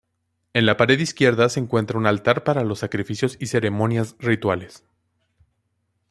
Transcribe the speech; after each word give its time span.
En 0.55 0.65
la 0.65 0.77
pared 0.77 0.97
izquierda 0.99 1.47
se 1.49 1.59
encuentra 1.59 1.95
un 1.99 2.07
altar 2.07 2.43
para 2.43 2.63
los 2.63 2.79
sacrificios 2.79 3.37
y 3.39 3.45
ceremonias 3.45 4.15
rituales. 4.17 4.83